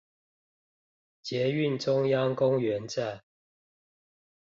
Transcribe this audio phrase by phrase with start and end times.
[1.21, 3.21] 捷運中央公園站